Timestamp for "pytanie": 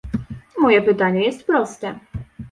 0.81-1.23